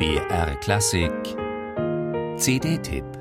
[0.00, 1.36] BR Klassik.
[2.38, 3.19] CD-Tipp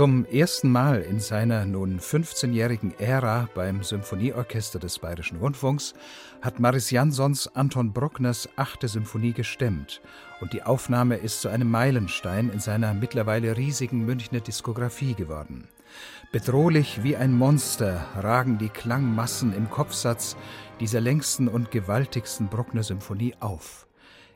[0.00, 5.92] Zum ersten Mal in seiner nun 15-jährigen Ära beim Symphonieorchester des Bayerischen Rundfunks
[6.40, 10.00] hat Maris Jansons Anton Bruckners achte Symphonie gestemmt
[10.40, 15.68] und die Aufnahme ist zu einem Meilenstein in seiner mittlerweile riesigen Münchner Diskografie geworden.
[16.32, 20.34] Bedrohlich wie ein Monster ragen die Klangmassen im Kopfsatz
[20.80, 23.86] dieser längsten und gewaltigsten Bruckner Symphonie auf.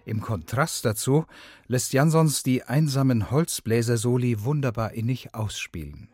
[0.04, 1.24] Im Kontrast dazu
[1.66, 6.08] lässt Jansons die einsamen Holzbläser-Soli wunderbar innig ausspielen.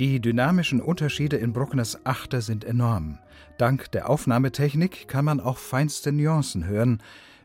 [0.00, 3.18] Die dynamischen Unterschiede in Bruckners Achter sind enorm.
[3.58, 7.02] Dank der Aufnahmetechnik kann man auch feinste Nuancen hören,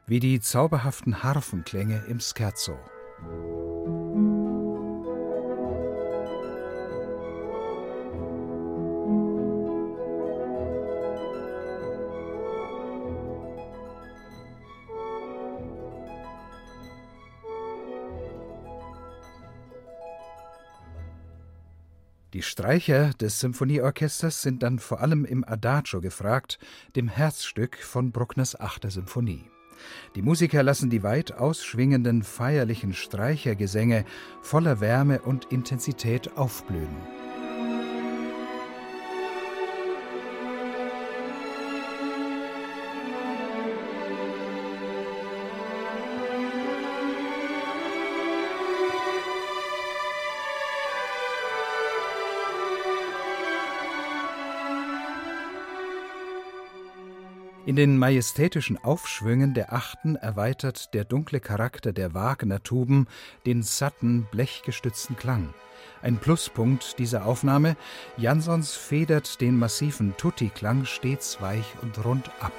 [0.08, 2.80] wie die zauberhaften Harfenklänge im Scherzo.
[22.36, 26.60] Die Streicher des Symphonieorchesters sind dann vor allem im Adagio gefragt,
[26.98, 29.50] dem Herzstück von Bruckners Achter Symphonie.
[30.16, 34.04] Die Musiker lassen die weit ausschwingenden feierlichen Streichergesänge
[34.42, 36.98] voller Wärme und Intensität aufblühen.
[57.66, 63.08] In den majestätischen Aufschwüngen der Achten erweitert der dunkle Charakter der Wagner-Tuben
[63.48, 65.52] den satten, blechgestützten Klang.
[66.04, 67.76] Ein Pluspunkt dieser Aufnahme,
[68.18, 72.54] Jansons federt den massiven Tutti-Klang stets weich und rund ab.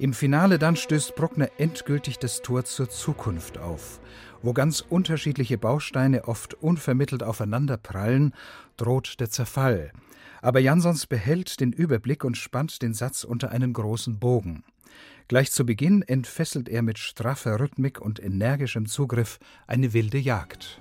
[0.00, 4.00] Im Finale dann stößt Bruckner endgültig das Tor zur Zukunft auf.
[4.40, 8.32] Wo ganz unterschiedliche Bausteine oft unvermittelt aufeinanderprallen,
[8.78, 9.92] droht der Zerfall.
[10.40, 14.64] Aber Jansons behält den Überblick und spannt den Satz unter einen großen Bogen.
[15.28, 20.80] Gleich zu Beginn entfesselt er mit straffer Rhythmik und energischem Zugriff eine wilde Jagd.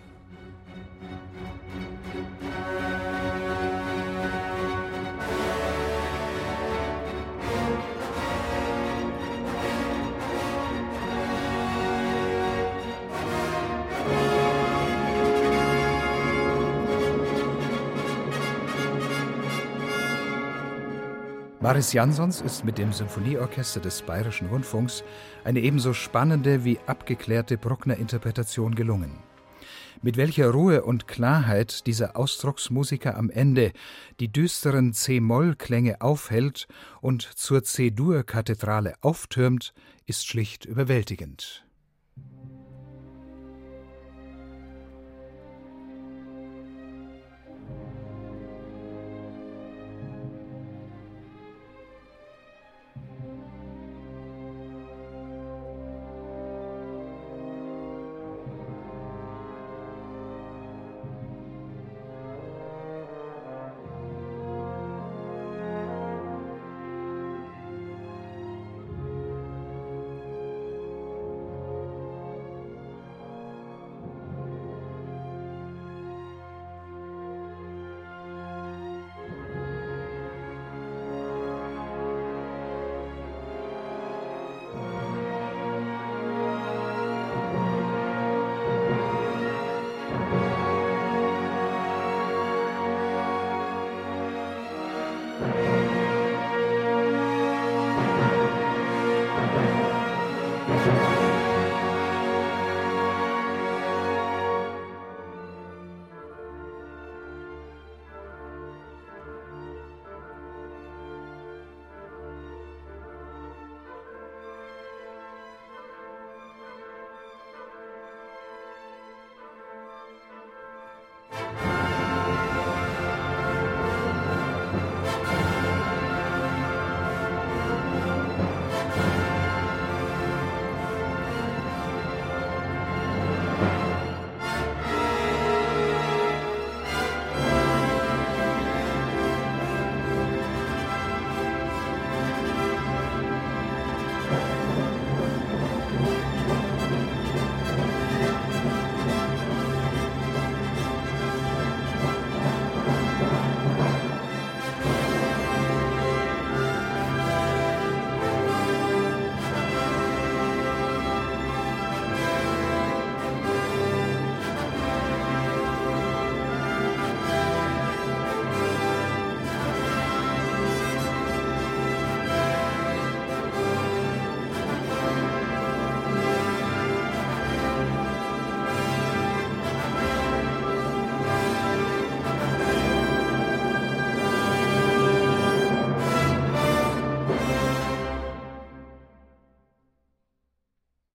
[21.62, 25.04] Maris Jansons ist mit dem Symphonieorchester des Bayerischen Rundfunks
[25.44, 29.12] eine ebenso spannende wie abgeklärte Bruckner-Interpretation gelungen.
[30.02, 33.74] Mit welcher Ruhe und Klarheit dieser Ausdrucksmusiker am Ende
[34.22, 36.70] die düsteren C-Moll-Klänge aufhält
[37.02, 39.74] und zur C-Dur-Kathedrale auftürmt,
[40.06, 41.66] ist schlicht überwältigend.